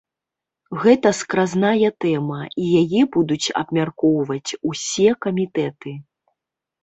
Гэта 0.83 1.09
скразная 1.17 1.89
тэма, 2.05 2.37
і 2.63 2.71
яе 2.81 3.01
будуць 3.15 3.53
абмяркоўваць 3.61 4.57
усе 4.73 5.07
камітэты. 5.27 5.91